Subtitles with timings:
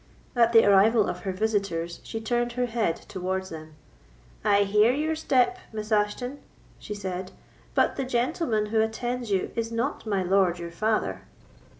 [0.35, 3.75] At the arrival of her visitors she turned her head towards them.
[4.43, 6.39] "I hear your step, Miss Ashton,"
[6.79, 7.31] she said,
[7.75, 11.21] "but the gentleman who attends you is not my lord, your father."